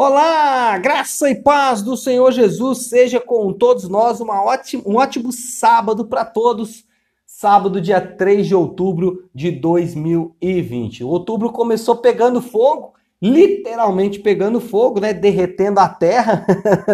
Olá, 0.00 0.78
graça 0.78 1.28
e 1.28 1.34
paz 1.34 1.82
do 1.82 1.96
Senhor 1.96 2.30
Jesus 2.30 2.86
seja 2.86 3.18
com 3.18 3.52
todos 3.52 3.88
nós. 3.88 4.20
Uma 4.20 4.44
ótima, 4.44 4.80
um 4.86 4.94
ótimo 4.94 5.32
sábado 5.32 6.04
para 6.04 6.24
todos. 6.24 6.84
Sábado, 7.26 7.80
dia 7.80 8.00
3 8.00 8.46
de 8.46 8.54
outubro 8.54 9.28
de 9.34 9.50
2020. 9.50 11.02
O 11.02 11.08
outubro 11.08 11.50
começou 11.50 11.96
pegando 11.96 12.40
fogo, 12.40 12.94
literalmente 13.20 14.20
pegando 14.20 14.60
fogo, 14.60 15.00
né? 15.00 15.12
Derretendo 15.12 15.80
a 15.80 15.88
terra. 15.88 16.46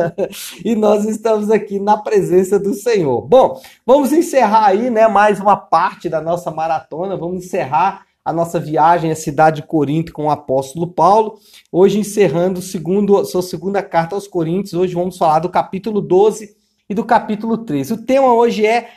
e 0.64 0.74
nós 0.74 1.04
estamos 1.04 1.50
aqui 1.50 1.78
na 1.78 1.98
presença 1.98 2.58
do 2.58 2.72
Senhor. 2.72 3.20
Bom, 3.20 3.60
vamos 3.84 4.14
encerrar 4.14 4.68
aí, 4.68 4.88
né? 4.88 5.06
Mais 5.08 5.38
uma 5.38 5.58
parte 5.58 6.08
da 6.08 6.22
nossa 6.22 6.50
maratona. 6.50 7.18
Vamos 7.18 7.44
encerrar 7.44 8.06
a 8.24 8.32
nossa 8.32 8.58
viagem 8.58 9.10
à 9.10 9.14
cidade 9.14 9.60
de 9.60 9.66
Corinto 9.66 10.12
com 10.12 10.26
o 10.26 10.30
apóstolo 10.30 10.86
Paulo. 10.86 11.38
Hoje 11.70 11.98
encerrando 11.98 12.62
segundo, 12.62 13.22
sua 13.26 13.42
segunda 13.42 13.82
carta 13.82 14.14
aos 14.14 14.26
Coríntios. 14.26 14.72
Hoje 14.72 14.94
vamos 14.94 15.18
falar 15.18 15.40
do 15.40 15.50
capítulo 15.50 16.00
12 16.00 16.56
e 16.88 16.94
do 16.94 17.04
capítulo 17.04 17.58
13. 17.58 17.92
O 17.92 18.04
tema 18.04 18.32
hoje 18.32 18.64
é 18.64 18.88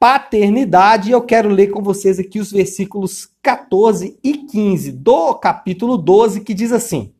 paternidade 0.00 1.08
e 1.08 1.12
eu 1.12 1.22
quero 1.22 1.48
ler 1.48 1.68
com 1.68 1.82
vocês 1.82 2.18
aqui 2.18 2.40
os 2.40 2.50
versículos 2.50 3.28
14 3.40 4.18
e 4.24 4.38
15 4.38 4.90
do 4.90 5.34
capítulo 5.36 5.96
12 5.96 6.40
que 6.40 6.52
diz 6.52 6.72
assim: 6.72 7.14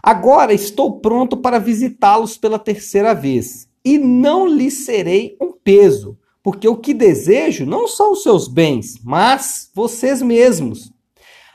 Agora 0.00 0.54
estou 0.54 1.00
pronto 1.00 1.36
para 1.36 1.58
visitá-los 1.58 2.38
pela 2.38 2.60
terceira 2.60 3.12
vez 3.12 3.68
e 3.84 3.98
não 3.98 4.46
lhes 4.46 4.84
serei 4.84 5.36
um 5.40 5.50
peso 5.52 6.16
porque 6.42 6.66
o 6.66 6.76
que 6.76 6.94
desejo 6.94 7.66
não 7.66 7.86
são 7.86 8.12
os 8.12 8.22
seus 8.22 8.48
bens, 8.48 9.00
mas 9.02 9.70
vocês 9.74 10.22
mesmos. 10.22 10.90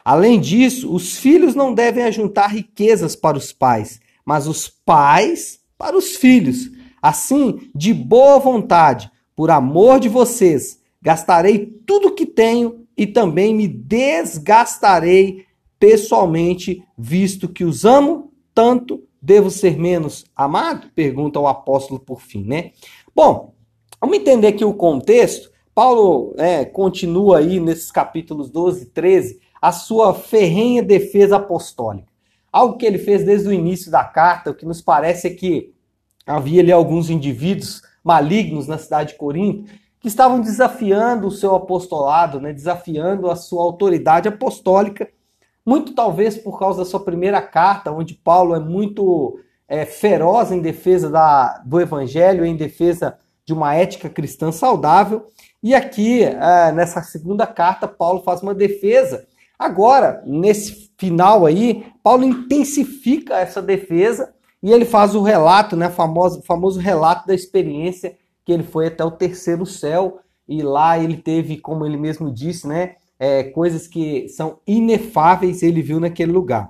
Além 0.04 0.40
disso, 0.40 0.94
os 0.94 1.18
filhos 1.18 1.56
não 1.56 1.74
devem 1.74 2.04
ajuntar 2.04 2.52
riquezas 2.52 3.16
para 3.16 3.38
os 3.38 3.52
pais, 3.52 4.00
mas 4.24 4.48
os 4.48 4.70
pais 4.70 5.60
para 5.78 5.98
os 5.98 6.16
filhos. 6.16 6.70
Assim, 7.02 7.70
de 7.74 7.94
boa 7.94 8.38
vontade, 8.38 9.12
por 9.36 9.50
amor 9.50 10.00
de 10.00 10.08
vocês, 10.08 10.80
gastarei 11.02 11.66
tudo 11.86 12.10
o 12.10 12.16
que 12.16 12.26
tenho 12.26 12.86
e 12.96 13.08
também 13.08 13.54
me 13.54 13.68
desgastarei 13.68 15.46
pessoalmente, 15.80 16.84
visto 16.98 17.50
que 17.50 17.64
os 17.64 17.84
amo 17.84 18.32
tanto, 18.54 19.04
devo 19.22 19.50
ser 19.50 19.78
menos 19.78 20.26
amado? 20.36 20.90
Pergunta 20.96 21.40
o 21.40 21.48
apóstolo 21.48 22.00
por 22.00 22.22
fim, 22.22 22.44
né? 22.44 22.72
Bom, 23.14 23.55
Vamos 24.06 24.20
entender 24.20 24.50
aqui 24.50 24.64
o 24.64 24.72
contexto. 24.72 25.50
Paulo 25.74 26.36
é, 26.38 26.64
continua 26.64 27.40
aí 27.40 27.60
nesses 27.60 27.92
capítulos 27.92 28.52
12 28.52 28.84
e 28.84 28.86
13 28.86 29.40
a 29.60 29.72
sua 29.72 30.14
ferrenha 30.14 30.84
defesa 30.84 31.38
apostólica. 31.38 32.08
Algo 32.52 32.78
que 32.78 32.86
ele 32.86 33.00
fez 33.00 33.26
desde 33.26 33.48
o 33.48 33.52
início 33.52 33.90
da 33.90 34.04
carta, 34.04 34.52
o 34.52 34.54
que 34.54 34.64
nos 34.64 34.80
parece 34.80 35.26
é 35.26 35.32
que 35.32 35.74
havia 36.24 36.62
ali 36.62 36.72
alguns 36.72 37.10
indivíduos 37.10 37.82
malignos 38.04 38.68
na 38.68 38.78
cidade 38.78 39.14
de 39.14 39.18
Corinto 39.18 39.72
que 40.00 40.08
estavam 40.08 40.40
desafiando 40.40 41.26
o 41.26 41.32
seu 41.32 41.56
apostolado, 41.56 42.40
né, 42.40 42.54
desafiando 42.54 43.28
a 43.32 43.36
sua 43.36 43.64
autoridade 43.64 44.28
apostólica, 44.28 45.10
muito 45.66 45.96
talvez 45.96 46.38
por 46.38 46.60
causa 46.60 46.84
da 46.84 46.86
sua 46.86 47.00
primeira 47.00 47.42
carta, 47.42 47.92
onde 47.92 48.14
Paulo 48.14 48.54
é 48.54 48.60
muito 48.60 49.40
é, 49.68 49.84
feroz 49.84 50.52
em 50.52 50.62
defesa 50.62 51.10
da, 51.10 51.58
do 51.66 51.82
evangelho, 51.82 52.46
em 52.46 52.56
defesa 52.56 53.18
de 53.46 53.54
uma 53.54 53.76
ética 53.76 54.10
cristã 54.10 54.52
saudável. 54.52 55.26
E 55.62 55.74
aqui, 55.74 56.24
é, 56.24 56.72
nessa 56.72 57.02
segunda 57.04 57.46
carta, 57.46 57.88
Paulo 57.88 58.22
faz 58.24 58.42
uma 58.42 58.54
defesa. 58.54 59.28
Agora, 59.58 60.22
nesse 60.26 60.92
final 60.98 61.46
aí, 61.46 61.86
Paulo 62.04 62.24
intensifica 62.24 63.40
essa 63.40 63.62
defesa 63.62 64.34
e 64.62 64.72
ele 64.72 64.86
faz 64.86 65.16
o 65.16 65.22
relato, 65.22 65.76
né, 65.76 65.90
famoso, 65.90 66.42
famoso 66.42 66.80
relato 66.80 67.28
da 67.28 67.36
experiência 67.36 68.18
que 68.44 68.52
ele 68.52 68.64
foi 68.64 68.88
até 68.88 69.04
o 69.04 69.12
terceiro 69.12 69.66
céu 69.66 70.20
e 70.48 70.62
lá 70.62 71.00
ele 71.00 71.18
teve, 71.18 71.58
como 71.58 71.86
ele 71.86 71.98
mesmo 71.98 72.32
disse, 72.32 72.68
né, 72.68 72.96
é, 73.18 73.44
coisas 73.44 73.88
que 73.88 74.28
são 74.28 74.60
inefáveis 74.68 75.64
ele 75.64 75.82
viu 75.82 76.00
naquele 76.00 76.32
lugar. 76.32 76.70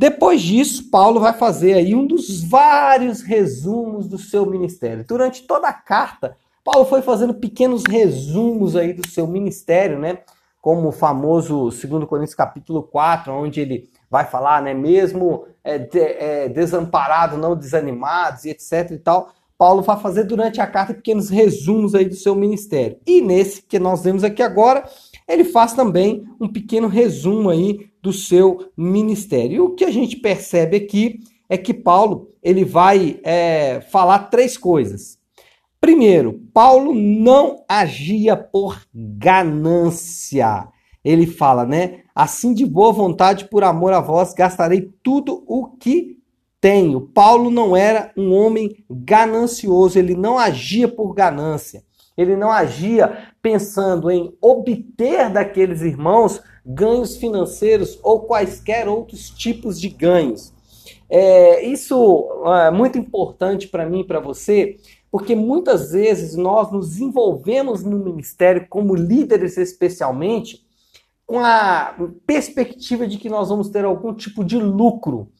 Depois 0.00 0.40
disso, 0.40 0.88
Paulo 0.90 1.20
vai 1.20 1.34
fazer 1.34 1.74
aí 1.74 1.94
um 1.94 2.06
dos 2.06 2.42
vários 2.42 3.20
resumos 3.20 4.08
do 4.08 4.16
seu 4.16 4.46
ministério. 4.46 5.04
Durante 5.06 5.42
toda 5.42 5.68
a 5.68 5.74
carta, 5.74 6.38
Paulo 6.64 6.86
foi 6.86 7.02
fazendo 7.02 7.34
pequenos 7.34 7.84
resumos 7.86 8.76
aí 8.76 8.94
do 8.94 9.06
seu 9.06 9.26
ministério, 9.26 9.98
né? 9.98 10.20
Como 10.58 10.88
o 10.88 10.92
famoso 10.92 11.68
2 11.68 12.06
Coríntios 12.06 12.34
capítulo 12.34 12.82
4, 12.82 13.30
onde 13.30 13.60
ele 13.60 13.90
vai 14.10 14.24
falar, 14.24 14.62
né? 14.62 14.72
Mesmo 14.72 15.44
é, 15.62 15.76
de, 15.76 16.00
é, 16.00 16.48
desamparado, 16.48 17.36
não 17.36 17.54
desanimados 17.54 18.46
e 18.46 18.48
etc 18.52 18.92
e 18.92 18.98
tal. 18.98 19.30
Paulo 19.58 19.82
vai 19.82 20.00
fazer 20.00 20.24
durante 20.24 20.62
a 20.62 20.66
carta 20.66 20.94
pequenos 20.94 21.28
resumos 21.28 21.94
aí 21.94 22.06
do 22.06 22.14
seu 22.14 22.34
ministério. 22.34 22.96
E 23.06 23.20
nesse 23.20 23.60
que 23.60 23.78
nós 23.78 24.02
vemos 24.02 24.24
aqui 24.24 24.42
agora, 24.42 24.82
ele 25.30 25.44
faz 25.44 25.72
também 25.72 26.24
um 26.40 26.48
pequeno 26.48 26.88
resumo 26.88 27.50
aí 27.50 27.88
do 28.02 28.12
seu 28.12 28.70
ministério. 28.76 29.54
E 29.54 29.60
o 29.60 29.74
que 29.74 29.84
a 29.84 29.90
gente 29.90 30.16
percebe 30.16 30.76
aqui 30.76 31.20
é 31.48 31.56
que 31.56 31.72
Paulo 31.72 32.30
ele 32.42 32.64
vai 32.64 33.20
é, 33.22 33.80
falar 33.90 34.30
três 34.30 34.56
coisas. 34.56 35.18
Primeiro, 35.80 36.40
Paulo 36.52 36.94
não 36.94 37.64
agia 37.68 38.36
por 38.36 38.82
ganância. 38.94 40.68
Ele 41.02 41.26
fala, 41.26 41.64
né? 41.64 42.00
Assim 42.14 42.52
de 42.52 42.66
boa 42.66 42.92
vontade, 42.92 43.46
por 43.46 43.64
amor 43.64 43.92
a 43.92 44.00
vós, 44.00 44.34
gastarei 44.34 44.92
tudo 45.02 45.42
o 45.46 45.66
que 45.66 46.18
tenho. 46.60 47.00
Paulo 47.00 47.50
não 47.50 47.74
era 47.74 48.12
um 48.16 48.32
homem 48.32 48.84
ganancioso, 48.90 49.98
ele 49.98 50.14
não 50.14 50.38
agia 50.38 50.86
por 50.86 51.14
ganância. 51.14 51.82
Ele 52.20 52.36
não 52.36 52.50
agia 52.50 53.28
pensando 53.40 54.10
em 54.10 54.36
obter 54.42 55.30
daqueles 55.30 55.80
irmãos 55.80 56.42
ganhos 56.66 57.16
financeiros 57.16 57.98
ou 58.02 58.20
quaisquer 58.20 58.88
outros 58.88 59.30
tipos 59.30 59.80
de 59.80 59.88
ganhos. 59.88 60.52
É, 61.08 61.64
isso 61.64 62.28
é 62.66 62.70
muito 62.70 62.98
importante 62.98 63.66
para 63.66 63.88
mim 63.88 64.00
e 64.00 64.06
para 64.06 64.20
você, 64.20 64.76
porque 65.10 65.34
muitas 65.34 65.92
vezes 65.92 66.36
nós 66.36 66.70
nos 66.70 67.00
envolvemos 67.00 67.82
no 67.82 67.98
ministério 67.98 68.66
como 68.68 68.94
líderes, 68.94 69.56
especialmente, 69.56 70.62
com 71.26 71.40
a 71.40 71.96
perspectiva 72.26 73.06
de 73.06 73.16
que 73.16 73.30
nós 73.30 73.48
vamos 73.48 73.70
ter 73.70 73.84
algum 73.84 74.12
tipo 74.12 74.44
de 74.44 74.58
lucro. 74.58 75.30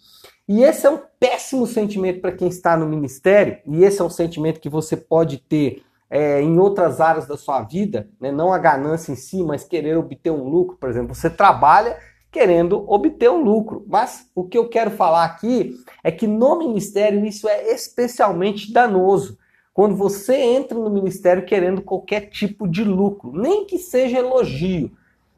E 0.49 0.65
esse 0.65 0.87
é 0.87 0.91
um 0.91 1.01
péssimo 1.21 1.67
sentimento 1.67 2.21
para 2.21 2.33
quem 2.33 2.49
está 2.49 2.77
no 2.77 2.87
ministério, 2.87 3.59
e 3.67 3.85
esse 3.85 4.01
é 4.01 4.05
um 4.05 4.11
sentimento 4.11 4.61
que 4.61 4.69
você 4.69 4.97
pode 4.97 5.39
ter 5.39 5.83
é, 6.10 6.43
em 6.43 6.59
outras 6.59 7.00
áreas 7.00 7.26
da 7.26 7.37
sua 7.37 7.62
vida, 7.62 8.09
né? 8.21 8.32
não 8.32 8.53
a 8.53 8.59
ganância 8.59 9.12
em 9.12 9.16
si, 9.16 9.43
mas 9.44 9.62
querer 9.62 9.97
obter 9.97 10.32
um 10.32 10.48
lucro, 10.48 10.76
por 10.76 10.91
exemplo, 10.91 11.15
você 11.15 11.31
trabalha 11.31 11.97
querendo 12.32 12.84
obter 12.91 13.31
um 13.31 13.43
lucro. 13.43 13.84
Mas 13.87 14.28
o 14.34 14.44
que 14.44 14.59
eu 14.59 14.69
quero 14.69 14.91
falar 14.91 15.25
aqui 15.25 15.76
é 16.03 16.10
que 16.10 16.26
no 16.26 16.59
ministério 16.59 17.25
isso 17.25 17.49
é 17.49 17.72
especialmente 17.72 18.72
danoso. 18.72 19.38
Quando 19.72 19.97
você 19.97 20.37
entra 20.37 20.76
no 20.76 20.91
ministério 20.91 21.44
querendo 21.44 21.81
qualquer 21.81 22.22
tipo 22.22 22.69
de 22.69 22.82
lucro, 22.84 23.32
nem 23.32 23.65
que 23.65 23.78
seja 23.78 24.19
elogio. 24.19 24.91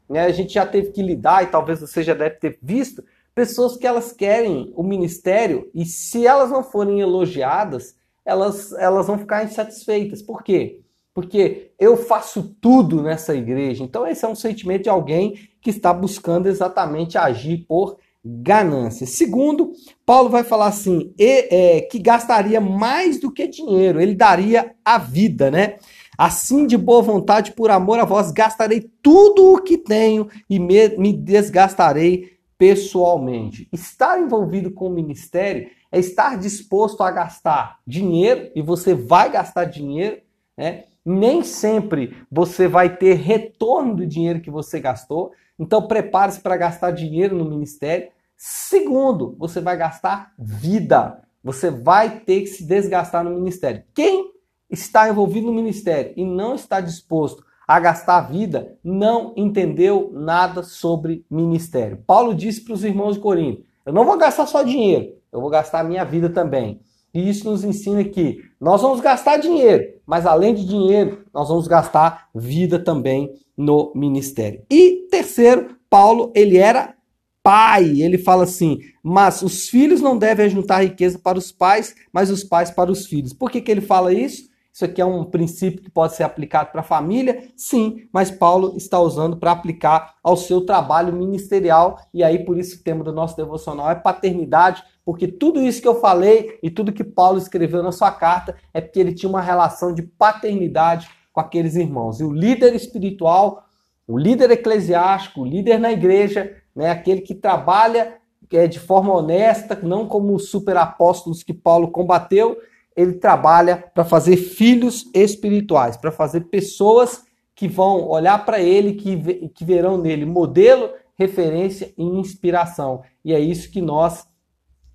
Né? 0.09 0.25
A 0.25 0.31
gente 0.31 0.53
já 0.53 0.65
teve 0.65 0.91
que 0.91 1.01
lidar, 1.01 1.43
e 1.43 1.47
talvez 1.47 1.79
você 1.79 2.03
já 2.03 2.13
deve 2.13 2.35
ter 2.35 2.57
visto, 2.61 3.03
pessoas 3.33 3.77
que 3.77 3.87
elas 3.87 4.11
querem 4.11 4.73
o 4.75 4.83
ministério 4.83 5.69
e 5.73 5.85
se 5.85 6.25
elas 6.25 6.51
não 6.51 6.63
forem 6.63 6.99
elogiadas, 6.99 7.95
elas, 8.25 8.71
elas 8.73 9.07
vão 9.07 9.17
ficar 9.17 9.43
insatisfeitas. 9.43 10.21
Por 10.21 10.43
quê? 10.43 10.81
Porque 11.13 11.71
eu 11.79 11.95
faço 11.95 12.55
tudo 12.59 13.03
nessa 13.03 13.35
igreja. 13.35 13.83
Então, 13.83 14.07
esse 14.07 14.25
é 14.25 14.27
um 14.27 14.35
sentimento 14.35 14.83
de 14.83 14.89
alguém 14.89 15.37
que 15.61 15.69
está 15.69 15.93
buscando 15.93 16.47
exatamente 16.47 17.17
agir 17.17 17.65
por 17.67 17.97
ganância. 18.25 19.05
Segundo, 19.05 19.73
Paulo 20.05 20.29
vai 20.29 20.43
falar 20.43 20.67
assim: 20.67 21.13
e, 21.19 21.47
é, 21.51 21.81
que 21.81 21.99
gastaria 21.99 22.61
mais 22.61 23.19
do 23.19 23.31
que 23.31 23.47
dinheiro, 23.47 24.01
ele 24.01 24.15
daria 24.15 24.73
a 24.83 24.97
vida, 24.97 25.51
né? 25.51 25.75
Assim, 26.17 26.65
de 26.65 26.77
boa 26.77 27.01
vontade, 27.01 27.51
por 27.51 27.71
amor 27.71 27.99
a 27.99 28.05
vós, 28.05 28.31
gastarei 28.31 28.89
tudo 29.01 29.53
o 29.53 29.61
que 29.61 29.77
tenho 29.77 30.27
e 30.49 30.59
me, 30.59 30.89
me 30.97 31.11
desgastarei 31.11 32.33
pessoalmente. 32.57 33.67
Estar 33.71 34.19
envolvido 34.19 34.71
com 34.71 34.87
o 34.87 34.93
ministério 34.93 35.69
é 35.91 35.99
estar 35.99 36.37
disposto 36.37 37.01
a 37.01 37.11
gastar 37.11 37.79
dinheiro, 37.85 38.51
e 38.55 38.61
você 38.61 38.93
vai 38.93 39.31
gastar 39.31 39.65
dinheiro, 39.65 40.21
né? 40.57 40.85
Nem 41.05 41.43
sempre 41.43 42.15
você 42.31 42.67
vai 42.67 42.95
ter 42.95 43.15
retorno 43.15 43.95
do 43.95 44.07
dinheiro 44.07 44.39
que 44.39 44.49
você 44.49 44.79
gastou. 44.79 45.33
Então 45.59 45.85
prepare-se 45.87 46.39
para 46.39 46.55
gastar 46.55 46.91
dinheiro 46.91 47.35
no 47.35 47.45
ministério. 47.45 48.09
Segundo, 48.37 49.35
você 49.37 49.59
vai 49.59 49.75
gastar 49.75 50.33
vida. 50.39 51.21
Você 51.43 51.69
vai 51.69 52.21
ter 52.21 52.41
que 52.41 52.47
se 52.47 52.65
desgastar 52.65 53.23
no 53.23 53.31
ministério. 53.31 53.83
Quem 53.93 54.31
está 54.69 55.09
envolvido 55.09 55.47
no 55.47 55.53
ministério 55.53 56.13
e 56.15 56.25
não 56.25 56.55
está 56.55 56.79
disposto 56.79 57.43
a 57.67 57.79
gastar 57.79 58.21
vida, 58.21 58.77
não 58.83 59.33
entendeu 59.35 60.11
nada 60.13 60.63
sobre 60.63 61.25
ministério. 61.29 62.03
Paulo 62.05 62.33
disse 62.33 62.61
para 62.61 62.73
os 62.73 62.83
irmãos 62.83 63.15
de 63.15 63.21
Corinto: 63.21 63.63
Eu 63.85 63.93
não 63.93 64.05
vou 64.05 64.17
gastar 64.17 64.45
só 64.45 64.63
dinheiro, 64.63 65.13
eu 65.31 65.41
vou 65.41 65.49
gastar 65.49 65.79
a 65.79 65.83
minha 65.83 66.03
vida 66.03 66.29
também. 66.29 66.81
E 67.13 67.29
isso 67.29 67.49
nos 67.49 67.63
ensina 67.63 68.03
que 68.03 68.41
nós 68.59 68.81
vamos 68.81 68.99
gastar 68.99 69.37
dinheiro, 69.37 69.83
mas 70.05 70.25
além 70.25 70.53
de 70.53 70.65
dinheiro, 70.65 71.25
nós 71.31 71.47
vamos 71.47 71.67
gastar 71.67 72.27
vida 72.33 72.79
também 72.79 73.31
no 73.55 73.91
ministério. 73.95 74.63
E 74.69 75.07
terceiro, 75.11 75.77
Paulo, 75.89 76.31
ele 76.35 76.57
era 76.57 76.95
pai. 77.43 78.01
Ele 78.01 78.17
fala 78.17 78.45
assim: 78.45 78.79
"Mas 79.03 79.41
os 79.43 79.69
filhos 79.69 80.01
não 80.01 80.17
devem 80.17 80.49
juntar 80.49 80.83
riqueza 80.83 81.19
para 81.19 81.37
os 81.37 81.51
pais, 81.51 81.95
mas 82.11 82.31
os 82.31 82.43
pais 82.43 82.71
para 82.71 82.91
os 82.91 83.05
filhos". 83.05 83.33
Por 83.33 83.51
que 83.51 83.61
que 83.61 83.71
ele 83.71 83.81
fala 83.81 84.11
isso? 84.13 84.51
Isso 84.73 84.85
aqui 84.85 84.99
é 84.99 85.05
um 85.05 85.23
princípio 85.23 85.83
que 85.83 85.89
pode 85.91 86.15
ser 86.15 86.23
aplicado 86.23 86.71
para 86.71 86.81
a 86.81 86.83
família? 86.83 87.47
Sim, 87.55 88.07
mas 88.11 88.31
Paulo 88.31 88.75
está 88.75 88.99
usando 88.99 89.37
para 89.37 89.51
aplicar 89.51 90.15
ao 90.23 90.35
seu 90.35 90.65
trabalho 90.65 91.13
ministerial. 91.13 91.99
E 92.11 92.23
aí, 92.23 92.43
por 92.43 92.57
isso, 92.57 92.77
o 92.77 92.83
tema 92.83 93.03
do 93.03 93.13
nosso 93.13 93.37
devocional 93.37 93.91
é 93.91 93.95
paternidade, 93.95 94.83
porque 95.05 95.27
tudo 95.27 95.61
isso 95.61 95.79
que 95.79 95.87
eu 95.87 95.99
falei 95.99 96.57
e 96.63 96.71
tudo 96.71 96.91
que 96.91 97.03
Paulo 97.03 97.37
escreveu 97.37 97.83
na 97.83 97.91
sua 97.91 98.11
carta 98.11 98.55
é 98.73 98.81
porque 98.81 98.99
ele 98.99 99.13
tinha 99.13 99.29
uma 99.29 99.41
relação 99.41 99.93
de 99.93 100.01
paternidade 100.01 101.07
com 101.31 101.39
aqueles 101.39 101.75
irmãos. 101.75 102.19
E 102.19 102.23
o 102.23 102.33
líder 102.33 102.73
espiritual, 102.73 103.65
o 104.07 104.17
líder 104.17 104.49
eclesiástico, 104.49 105.41
o 105.41 105.45
líder 105.45 105.79
na 105.79 105.91
igreja, 105.91 106.51
né, 106.75 106.89
aquele 106.89 107.21
que 107.21 107.35
trabalha 107.35 108.15
é, 108.51 108.67
de 108.67 108.79
forma 108.79 109.13
honesta, 109.13 109.77
não 109.83 110.07
como 110.07 110.33
os 110.33 110.49
super 110.49 110.77
apóstolos 110.77 111.43
que 111.43 111.53
Paulo 111.53 111.91
combateu, 111.91 112.57
ele 112.95 113.13
trabalha 113.13 113.77
para 113.93 114.05
fazer 114.05 114.37
filhos 114.37 115.05
espirituais, 115.13 115.97
para 115.97 116.11
fazer 116.11 116.41
pessoas 116.41 117.23
que 117.55 117.67
vão 117.67 118.07
olhar 118.07 118.45
para 118.45 118.59
ele, 118.59 118.93
que, 118.93 119.49
que 119.49 119.65
verão 119.65 119.97
nele 119.97 120.25
modelo, 120.25 120.89
referência 121.15 121.93
e 121.97 122.03
inspiração. 122.03 123.01
E 123.23 123.33
é 123.33 123.39
isso 123.39 123.71
que 123.71 123.81
nós 123.81 124.27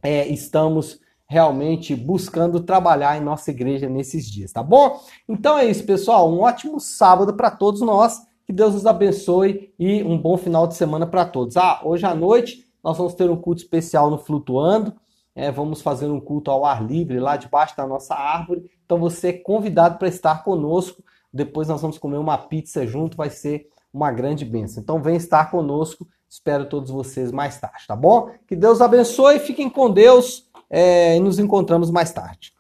é, 0.03 0.27
estamos 0.29 1.01
realmente 1.29 1.95
buscando 1.95 2.61
trabalhar 2.61 3.17
em 3.17 3.25
nossa 3.25 3.51
igreja 3.51 3.89
nesses 3.89 4.31
dias, 4.31 4.51
tá 4.51 4.63
bom? 4.63 4.99
Então 5.29 5.59
é 5.59 5.67
isso, 5.67 5.85
pessoal. 5.85 6.33
Um 6.33 6.41
ótimo 6.41 6.81
sábado 6.81 7.35
para 7.35 7.51
todos 7.51 7.81
nós. 7.81 8.27
Que 8.47 8.53
Deus 8.53 8.73
nos 8.73 8.87
abençoe 8.87 9.75
e 9.79 10.03
um 10.03 10.17
bom 10.17 10.39
final 10.39 10.67
de 10.67 10.75
semana 10.75 11.07
para 11.07 11.27
todos. 11.27 11.59
Ah, 11.59 11.83
hoje 11.85 12.07
à 12.07 12.15
noite 12.15 12.65
nós 12.83 12.97
vamos 12.97 13.13
ter 13.13 13.29
um 13.29 13.37
culto 13.37 13.61
especial 13.61 14.09
no 14.09 14.17
Flutuando. 14.17 14.95
É, 15.39 15.53
vamos 15.53 15.81
fazer 15.81 16.09
um 16.09 16.19
culto 16.19 16.51
ao 16.51 16.65
ar 16.65 16.85
livre 16.85 17.21
lá 17.21 17.37
debaixo 17.37 17.77
da 17.77 17.87
nossa 17.87 18.13
árvore. 18.13 18.69
Então 18.85 18.99
você 18.99 19.29
é 19.29 19.33
convidado 19.33 19.97
para 19.97 20.09
estar 20.09 20.43
conosco. 20.43 21.01
Depois 21.33 21.69
nós 21.69 21.81
vamos 21.81 21.97
comer 21.97 22.17
uma 22.17 22.37
pizza 22.37 22.85
junto, 22.85 23.17
vai 23.17 23.31
ser 23.31 23.69
uma 23.95 24.11
grande 24.11 24.45
bênção. 24.45 24.83
Então 24.83 25.01
vem 25.01 25.15
estar 25.15 25.49
conosco. 25.49 26.09
Espero 26.29 26.69
todos 26.69 26.91
vocês 26.91 27.31
mais 27.31 27.57
tarde, 27.61 27.87
tá 27.87 27.95
bom? 27.95 28.33
Que 28.49 28.57
Deus 28.57 28.81
abençoe, 28.81 29.39
fiquem 29.39 29.71
com 29.71 29.89
Deus 29.89 30.51
é, 30.69 31.17
e 31.17 31.21
nos 31.21 31.39
encontramos 31.39 31.89
mais 31.89 32.13
tarde. 32.13 32.53